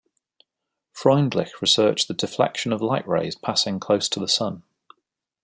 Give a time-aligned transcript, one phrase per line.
[0.95, 4.63] Freundlich researched the deflection of light rays passing close to the Sun.